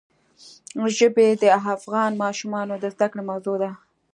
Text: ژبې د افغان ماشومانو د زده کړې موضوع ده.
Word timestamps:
ژبې 0.97 1.27
د 1.41 1.43
افغان 1.73 2.11
ماشومانو 2.23 2.73
د 2.79 2.85
زده 2.93 3.07
کړې 3.11 3.23
موضوع 3.29 3.57
ده. 3.63 3.71